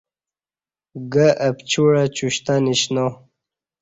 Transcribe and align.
گہ 1.13 1.27
اہ 1.45 1.49
پچوعہ 1.57 2.03
چشتہ 2.15 2.53
نشنا 2.65 3.05